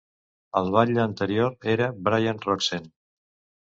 El 0.61 0.71
batlle 0.77 1.03
anterior 1.03 1.71
era 1.77 1.93
Brian 2.09 2.45
Roczen. 2.51 2.95